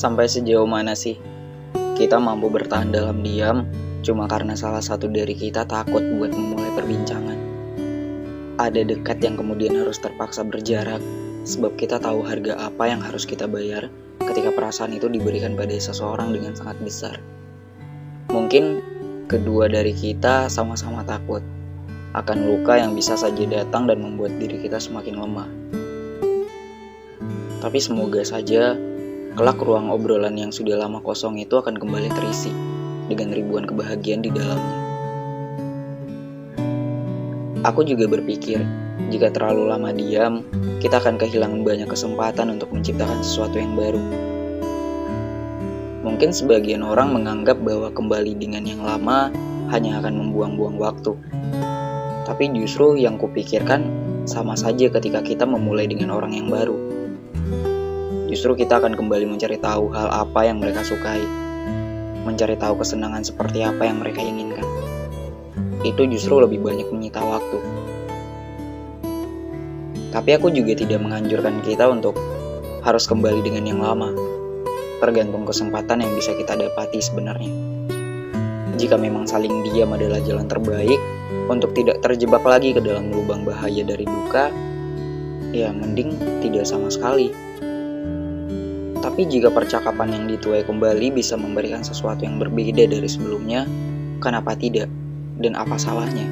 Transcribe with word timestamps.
Sampai 0.00 0.32
sejauh 0.32 0.64
mana 0.64 0.96
sih 0.96 1.20
kita 2.00 2.16
mampu 2.16 2.48
bertahan 2.48 2.88
dalam 2.88 3.20
diam 3.20 3.68
cuma 4.00 4.24
karena 4.24 4.56
salah 4.56 4.80
satu 4.80 5.12
dari 5.12 5.36
kita 5.36 5.68
takut 5.68 6.00
buat 6.00 6.32
memulai 6.32 6.72
perbincangan. 6.72 7.36
Ada 8.56 8.80
dekat 8.88 9.20
yang 9.20 9.36
kemudian 9.36 9.76
harus 9.76 10.00
terpaksa 10.00 10.40
berjarak 10.40 11.04
sebab 11.44 11.76
kita 11.76 12.00
tahu 12.00 12.24
harga 12.24 12.56
apa 12.56 12.88
yang 12.88 13.04
harus 13.04 13.28
kita 13.28 13.44
bayar 13.44 13.92
ketika 14.24 14.48
perasaan 14.56 14.96
itu 14.96 15.04
diberikan 15.04 15.52
pada 15.52 15.76
seseorang 15.76 16.32
dengan 16.32 16.56
sangat 16.56 16.80
besar. 16.80 17.20
Mungkin 18.32 18.80
kedua 19.28 19.68
dari 19.68 19.92
kita 19.92 20.48
sama-sama 20.48 21.04
takut 21.04 21.44
akan 22.16 22.38
luka 22.48 22.80
yang 22.80 22.96
bisa 22.96 23.20
saja 23.20 23.44
datang 23.44 23.84
dan 23.84 24.00
membuat 24.00 24.32
diri 24.40 24.64
kita 24.64 24.80
semakin 24.80 25.20
lemah. 25.20 25.48
Tapi 27.60 27.76
semoga 27.76 28.24
saja 28.24 28.80
kelak 29.38 29.62
ruang 29.62 29.94
obrolan 29.94 30.34
yang 30.34 30.50
sudah 30.50 30.74
lama 30.74 30.98
kosong 30.98 31.38
itu 31.38 31.54
akan 31.54 31.78
kembali 31.78 32.10
terisi 32.10 32.50
dengan 33.06 33.30
ribuan 33.30 33.62
kebahagiaan 33.62 34.22
di 34.26 34.30
dalamnya. 34.34 34.78
Aku 37.60 37.84
juga 37.84 38.08
berpikir, 38.08 38.58
jika 39.12 39.28
terlalu 39.30 39.68
lama 39.68 39.92
diam, 39.92 40.42
kita 40.80 40.96
akan 40.96 41.20
kehilangan 41.20 41.60
banyak 41.60 41.86
kesempatan 41.86 42.56
untuk 42.56 42.72
menciptakan 42.72 43.20
sesuatu 43.20 43.60
yang 43.60 43.76
baru. 43.76 44.00
Mungkin 46.00 46.32
sebagian 46.32 46.80
orang 46.80 47.12
menganggap 47.12 47.60
bahwa 47.60 47.92
kembali 47.92 48.32
dengan 48.40 48.64
yang 48.64 48.80
lama 48.80 49.28
hanya 49.68 50.00
akan 50.00 50.24
membuang-buang 50.24 50.80
waktu. 50.80 51.12
Tapi 52.24 52.48
justru 52.56 52.96
yang 52.96 53.20
kupikirkan 53.20 53.86
sama 54.24 54.56
saja 54.56 54.88
ketika 54.88 55.20
kita 55.20 55.44
memulai 55.44 55.84
dengan 55.84 56.16
orang 56.16 56.32
yang 56.32 56.48
baru. 56.48 56.89
Justru 58.30 58.54
kita 58.54 58.78
akan 58.78 58.94
kembali 58.94 59.26
mencari 59.26 59.58
tahu 59.58 59.90
hal 59.90 60.06
apa 60.06 60.46
yang 60.46 60.62
mereka 60.62 60.86
sukai, 60.86 61.18
mencari 62.22 62.54
tahu 62.54 62.78
kesenangan 62.78 63.26
seperti 63.26 63.66
apa 63.66 63.90
yang 63.90 63.98
mereka 63.98 64.22
inginkan. 64.22 64.62
Itu 65.82 66.06
justru 66.06 66.38
lebih 66.38 66.62
banyak 66.62 66.86
menyita 66.94 67.18
waktu. 67.26 67.58
Tapi 70.14 70.30
aku 70.38 70.54
juga 70.54 70.78
tidak 70.78 71.02
menganjurkan 71.02 71.58
kita 71.66 71.90
untuk 71.90 72.14
harus 72.86 73.10
kembali 73.10 73.42
dengan 73.42 73.66
yang 73.66 73.82
lama. 73.82 74.14
Tergantung 75.02 75.42
kesempatan 75.42 76.06
yang 76.06 76.14
bisa 76.14 76.30
kita 76.38 76.54
dapati 76.54 77.02
sebenarnya. 77.02 77.50
Jika 78.78 78.94
memang 78.94 79.26
saling 79.26 79.66
diam 79.66 79.90
adalah 79.90 80.22
jalan 80.22 80.46
terbaik 80.46 81.02
untuk 81.50 81.74
tidak 81.74 81.98
terjebak 81.98 82.46
lagi 82.46 82.70
ke 82.70 82.78
dalam 82.78 83.10
lubang 83.10 83.42
bahaya 83.42 83.82
dari 83.82 84.06
duka, 84.06 84.54
ya 85.50 85.74
mending 85.74 86.14
tidak 86.46 86.62
sama 86.62 86.86
sekali. 86.94 87.49
Tapi 89.10 89.26
jika 89.26 89.50
percakapan 89.50 90.14
yang 90.14 90.24
dituai 90.30 90.62
kembali 90.62 91.10
bisa 91.10 91.34
memberikan 91.34 91.82
sesuatu 91.82 92.22
yang 92.22 92.38
berbeda 92.38 92.86
dari 92.86 93.10
sebelumnya, 93.10 93.66
kenapa 94.22 94.54
tidak? 94.54 94.86
Dan 95.42 95.58
apa 95.58 95.74
salahnya? 95.74 96.30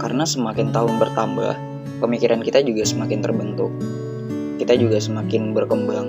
Karena 0.00 0.24
semakin 0.24 0.72
tahun 0.72 0.96
bertambah, 0.96 1.52
pemikiran 2.00 2.40
kita 2.40 2.64
juga 2.64 2.88
semakin 2.88 3.20
terbentuk. 3.20 3.68
Kita 4.56 4.80
juga 4.80 4.96
semakin 4.96 5.52
berkembang. 5.52 6.08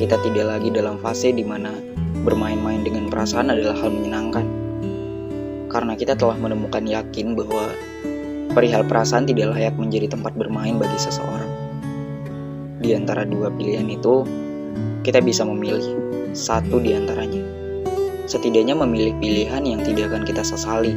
Kita 0.00 0.16
tidak 0.24 0.56
lagi 0.56 0.72
dalam 0.72 0.96
fase 1.04 1.36
di 1.36 1.44
mana 1.44 1.68
bermain-main 2.24 2.80
dengan 2.80 3.12
perasaan 3.12 3.52
adalah 3.52 3.76
hal 3.76 3.92
menyenangkan. 3.92 4.48
Karena 5.68 6.00
kita 6.00 6.16
telah 6.16 6.40
menemukan 6.40 6.88
yakin 6.88 7.36
bahwa 7.36 7.68
perihal 8.56 8.88
perasaan 8.88 9.28
tidak 9.28 9.52
layak 9.52 9.76
menjadi 9.76 10.16
tempat 10.16 10.32
bermain 10.32 10.80
bagi 10.80 10.96
seseorang. 10.96 11.52
Di 12.80 12.96
antara 12.96 13.28
dua 13.28 13.52
pilihan 13.52 13.86
itu, 13.86 14.24
kita 15.02 15.18
bisa 15.18 15.42
memilih 15.42 15.82
satu 16.32 16.78
di 16.78 16.96
antaranya. 16.96 17.42
Setidaknya 18.30 18.78
memilih 18.78 19.12
pilihan 19.18 19.62
yang 19.66 19.80
tidak 19.82 20.14
akan 20.14 20.22
kita 20.24 20.46
sesali, 20.46 20.94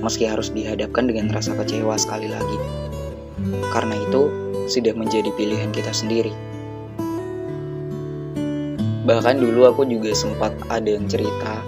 meski 0.00 0.24
harus 0.24 0.54
dihadapkan 0.54 1.10
dengan 1.10 1.28
rasa 1.34 1.52
kecewa 1.58 1.98
sekali 1.98 2.30
lagi. 2.30 2.58
Karena 3.74 3.98
itu, 3.98 4.30
sudah 4.68 4.92
menjadi 4.94 5.32
pilihan 5.34 5.72
kita 5.72 5.90
sendiri. 5.90 6.30
Bahkan 9.08 9.40
dulu 9.40 9.64
aku 9.64 9.88
juga 9.88 10.12
sempat 10.12 10.52
ada 10.68 10.84
yang 10.84 11.08
cerita 11.08 11.64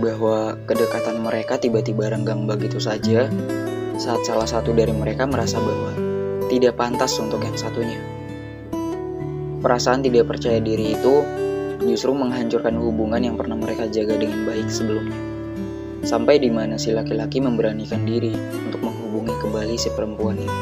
bahwa 0.00 0.56
kedekatan 0.64 1.20
mereka 1.20 1.60
tiba-tiba 1.60 2.08
renggang 2.08 2.48
begitu 2.48 2.80
saja 2.80 3.28
saat 4.00 4.20
salah 4.24 4.48
satu 4.48 4.72
dari 4.72 4.96
mereka 4.96 5.28
merasa 5.28 5.60
bahwa 5.60 5.92
tidak 6.48 6.80
pantas 6.80 7.12
untuk 7.20 7.44
yang 7.44 7.54
satunya. 7.54 8.00
Perasaan 9.64 10.04
tidak 10.04 10.28
percaya 10.28 10.60
diri 10.60 10.92
itu 10.92 11.24
justru 11.88 12.12
menghancurkan 12.12 12.76
hubungan 12.76 13.24
yang 13.24 13.40
pernah 13.40 13.56
mereka 13.56 13.88
jaga 13.88 14.20
dengan 14.20 14.44
baik 14.44 14.68
sebelumnya. 14.68 15.16
Sampai 16.04 16.36
di 16.36 16.52
mana 16.52 16.76
si 16.76 16.92
laki-laki 16.92 17.40
memberanikan 17.40 18.04
diri 18.04 18.36
untuk 18.68 18.84
menghubungi 18.84 19.32
kembali 19.40 19.72
si 19.80 19.88
perempuan 19.96 20.36
ini. 20.36 20.58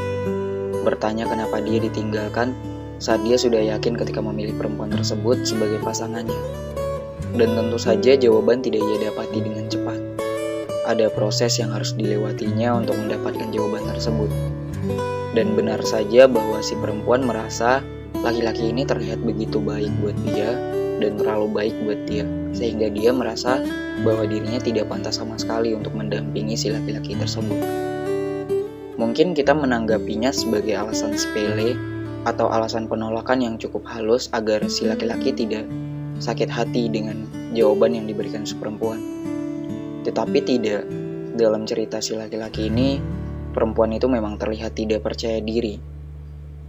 Bertanya 0.86 1.26
kenapa 1.26 1.58
dia 1.58 1.82
ditinggalkan 1.82 2.54
saat 3.02 3.26
dia 3.26 3.34
sudah 3.34 3.58
yakin 3.74 3.98
ketika 3.98 4.22
memilih 4.22 4.54
perempuan 4.54 4.94
tersebut 4.94 5.42
sebagai 5.42 5.82
pasangannya. 5.82 6.38
Dan 7.34 7.58
tentu 7.58 7.82
saja 7.82 8.14
jawaban 8.14 8.62
tidak 8.62 8.86
ia 8.86 9.10
dapati 9.10 9.42
dengan 9.42 9.66
cepat. 9.66 9.98
Ada 10.86 11.10
proses 11.10 11.58
yang 11.58 11.74
harus 11.74 11.90
dilewatinya 11.98 12.78
untuk 12.78 12.94
mendapatkan 12.94 13.50
jawaban 13.50 13.82
tersebut. 13.82 14.30
Dan 15.34 15.58
benar 15.58 15.82
saja 15.82 16.30
bahwa 16.30 16.62
si 16.62 16.78
perempuan 16.78 17.26
merasa 17.26 17.82
laki-laki 18.22 18.71
ini 18.71 18.87
terlihat 18.87 19.19
begitu 19.27 19.59
baik 19.59 19.91
buat 19.99 20.15
dia 20.22 20.55
dan 21.03 21.19
terlalu 21.19 21.47
baik 21.50 21.75
buat 21.83 22.00
dia, 22.06 22.22
sehingga 22.55 22.87
dia 22.94 23.10
merasa 23.10 23.59
bahwa 24.06 24.22
dirinya 24.31 24.62
tidak 24.62 24.87
pantas 24.87 25.19
sama 25.19 25.34
sekali 25.34 25.75
untuk 25.75 25.91
mendampingi 25.99 26.55
si 26.55 26.71
laki-laki 26.71 27.19
tersebut. 27.19 27.59
Mungkin 28.94 29.34
kita 29.34 29.50
menanggapinya 29.50 30.31
sebagai 30.31 30.78
alasan 30.78 31.19
sepele 31.19 31.75
atau 32.22 32.47
alasan 32.55 32.87
penolakan 32.87 33.43
yang 33.43 33.55
cukup 33.59 33.82
halus 33.91 34.31
agar 34.31 34.62
si 34.71 34.87
laki-laki 34.87 35.34
tidak 35.34 35.66
sakit 36.22 36.47
hati 36.47 36.87
dengan 36.87 37.27
jawaban 37.50 37.99
yang 37.99 38.06
diberikan 38.06 38.47
si 38.47 38.55
perempuan. 38.55 39.03
Tetapi 40.06 40.38
tidak, 40.47 40.87
dalam 41.34 41.66
cerita 41.66 41.99
si 41.99 42.15
laki-laki 42.15 42.71
ini, 42.71 43.03
perempuan 43.50 43.91
itu 43.91 44.06
memang 44.06 44.38
terlihat 44.38 44.78
tidak 44.78 45.03
percaya 45.03 45.43
diri 45.43 45.91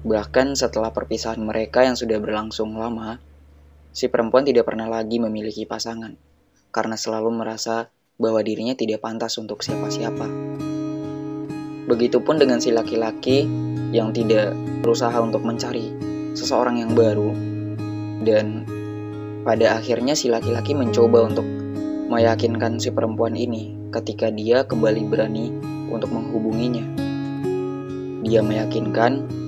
Bahkan 0.03 0.59
setelah 0.59 0.91
perpisahan 0.91 1.39
mereka 1.39 1.87
yang 1.87 1.95
sudah 1.95 2.19
berlangsung 2.19 2.75
lama, 2.75 3.23
si 3.95 4.11
perempuan 4.11 4.43
tidak 4.43 4.67
pernah 4.67 4.91
lagi 4.91 5.15
memiliki 5.15 5.63
pasangan 5.63 6.19
karena 6.75 6.99
selalu 6.99 7.31
merasa 7.31 7.87
bahwa 8.19 8.43
dirinya 8.43 8.75
tidak 8.75 8.99
pantas 8.99 9.39
untuk 9.39 9.63
siapa-siapa. 9.63 10.27
Begitupun 11.87 12.35
dengan 12.35 12.59
si 12.59 12.75
laki-laki 12.75 13.47
yang 13.95 14.11
tidak 14.11 14.51
berusaha 14.83 15.15
untuk 15.23 15.47
mencari 15.47 15.95
seseorang 16.35 16.83
yang 16.83 16.91
baru 16.91 17.31
dan 18.27 18.67
pada 19.47 19.79
akhirnya 19.79 20.19
si 20.19 20.27
laki-laki 20.27 20.75
mencoba 20.75 21.23
untuk 21.31 21.47
meyakinkan 22.11 22.75
si 22.75 22.91
perempuan 22.91 23.39
ini 23.39 23.87
ketika 23.95 24.27
dia 24.27 24.67
kembali 24.67 25.07
berani 25.07 25.47
untuk 25.87 26.11
menghubunginya. 26.11 26.83
Dia 28.23 28.39
meyakinkan 28.39 29.42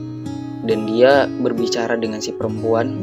dan 0.66 0.90
dia 0.90 1.30
berbicara 1.30 1.94
dengan 1.96 2.18
si 2.20 2.34
perempuan 2.34 2.98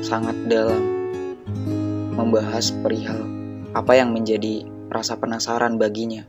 sangat 0.00 0.38
dalam 0.46 0.78
membahas 2.14 2.70
perihal 2.70 3.26
apa 3.74 3.98
yang 3.98 4.14
menjadi 4.14 4.62
rasa 4.86 5.18
penasaran 5.18 5.74
baginya. 5.74 6.22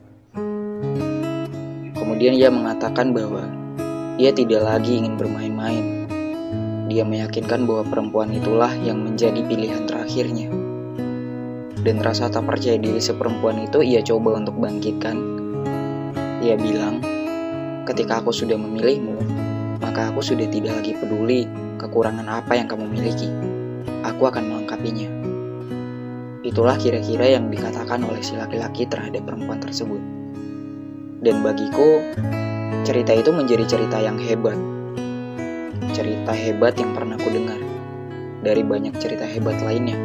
Kemudian 1.93 2.33
ia 2.33 2.49
mengatakan 2.49 3.13
bahwa 3.13 3.45
ia 4.17 4.33
tidak 4.33 4.65
lagi 4.65 4.97
ingin 4.97 5.21
bermain-main. 5.21 6.09
Dia 6.89 7.05
meyakinkan 7.05 7.69
bahwa 7.69 7.85
perempuan 7.85 8.33
itulah 8.33 8.73
yang 8.81 9.05
menjadi 9.05 9.45
pilihan 9.45 9.85
terakhirnya. 9.85 10.49
Dan 11.85 12.01
rasa 12.01 12.33
tak 12.33 12.49
percaya 12.49 12.81
diri 12.81 12.97
seperempuan 12.97 13.61
itu 13.69 13.85
ia 13.85 14.01
coba 14.01 14.41
untuk 14.41 14.57
bangkitkan. 14.57 15.17
Ia 16.41 16.57
bilang, 16.57 17.03
ketika 17.85 18.23
aku 18.23 18.33
sudah 18.33 18.57
memilihmu, 18.57 19.44
maka 19.95 20.11
aku 20.11 20.35
sudah 20.35 20.51
tidak 20.51 20.75
lagi 20.75 20.91
peduli 20.91 21.47
kekurangan 21.79 22.27
apa 22.27 22.59
yang 22.59 22.67
kamu 22.67 22.83
miliki. 22.83 23.31
Aku 24.03 24.27
akan 24.27 24.43
melengkapinya. 24.43 25.07
Itulah 26.43 26.75
kira-kira 26.75 27.31
yang 27.31 27.47
dikatakan 27.47 28.03
oleh 28.03 28.19
si 28.19 28.35
laki-laki 28.35 28.83
terhadap 28.91 29.23
perempuan 29.23 29.63
tersebut. 29.63 30.03
Dan 31.23 31.39
bagiku, 31.47 32.03
cerita 32.83 33.15
itu 33.15 33.31
menjadi 33.31 33.63
cerita 33.63 34.03
yang 34.03 34.19
hebat. 34.19 34.59
Cerita 35.95 36.35
hebat 36.35 36.75
yang 36.75 36.91
pernah 36.91 37.15
ku 37.15 37.31
dengar 37.31 37.63
dari 38.43 38.67
banyak 38.67 38.99
cerita 38.99 39.23
hebat 39.23 39.63
lainnya. 39.63 39.95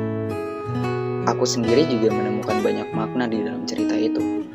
Aku 1.27 1.43
sendiri 1.43 1.83
juga 1.91 2.15
menemukan 2.15 2.63
banyak 2.63 2.95
makna 2.95 3.27
di 3.27 3.43
dalam 3.43 3.67
cerita 3.67 3.99
itu. 3.99 4.47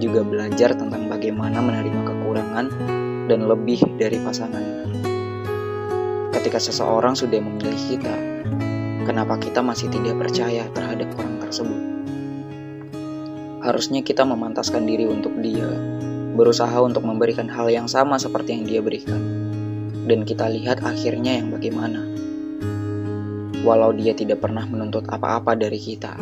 Juga 0.00 0.24
belajar 0.24 0.72
tentang 0.72 1.12
bagaimana 1.12 1.60
menerima 1.60 2.08
kekurangan 2.08 2.66
dan 3.28 3.44
lebih 3.44 3.84
dari 4.00 4.16
pasangan. 4.18 4.88
ketika 6.38 6.62
seseorang 6.62 7.12
sudah 7.12 7.42
memilih 7.42 7.76
kita, 7.76 8.14
kenapa 9.04 9.36
kita 9.36 9.60
masih 9.60 9.92
tidak 9.92 10.16
percaya 10.16 10.64
terhadap 10.72 11.12
orang 11.20 11.36
tersebut? 11.44 11.82
Harusnya 13.60 14.00
kita 14.00 14.24
memantaskan 14.24 14.88
diri 14.88 15.04
untuk 15.04 15.34
dia, 15.44 15.68
berusaha 16.38 16.78
untuk 16.80 17.04
memberikan 17.04 17.50
hal 17.52 17.68
yang 17.68 17.84
sama 17.84 18.16
seperti 18.16 18.54
yang 18.54 18.64
dia 18.64 18.80
berikan. 18.80 19.20
Dan 20.08 20.24
kita 20.24 20.48
lihat 20.48 20.80
akhirnya 20.80 21.36
yang 21.36 21.52
bagaimana. 21.52 22.00
Walau 23.60 23.92
dia 23.92 24.16
tidak 24.16 24.40
pernah 24.40 24.64
menuntut 24.64 25.04
apa-apa 25.10 25.52
dari 25.52 25.76
kita. 25.76 26.16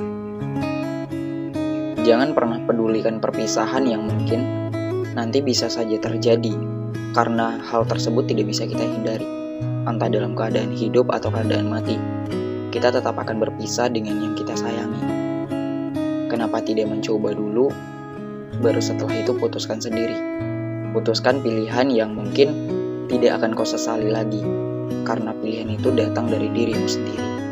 Jangan 2.02 2.34
pernah 2.34 2.58
pedulikan 2.66 3.22
perpisahan 3.22 3.84
yang 3.86 4.02
mungkin 4.02 4.72
nanti 5.14 5.38
bisa 5.38 5.70
saja 5.70 6.00
terjadi 6.02 6.75
karena 7.16 7.56
hal 7.64 7.88
tersebut 7.88 8.28
tidak 8.28 8.52
bisa 8.52 8.68
kita 8.68 8.84
hindari 8.84 9.24
entah 9.88 10.12
dalam 10.12 10.36
keadaan 10.36 10.68
hidup 10.76 11.08
atau 11.08 11.32
keadaan 11.32 11.72
mati, 11.72 11.96
kita 12.74 12.92
tetap 12.92 13.16
akan 13.16 13.40
berpisah 13.40 13.88
dengan 13.88 14.20
yang 14.20 14.34
kita 14.36 14.52
sayangi. 14.52 15.00
Kenapa 16.28 16.60
tidak 16.60 16.92
mencoba 16.92 17.32
dulu, 17.32 17.72
baru 18.60 18.82
setelah 18.82 19.16
itu 19.16 19.32
putuskan 19.32 19.80
sendiri. 19.80 20.18
Putuskan 20.92 21.40
pilihan 21.40 21.88
yang 21.88 22.12
mungkin 22.12 22.52
tidak 23.08 23.40
akan 23.40 23.56
kau 23.56 23.64
sesali 23.64 24.12
lagi, 24.12 24.42
karena 25.06 25.32
pilihan 25.38 25.72
itu 25.72 25.94
datang 25.94 26.28
dari 26.28 26.52
dirimu 26.52 26.84
sendiri. 26.84 27.45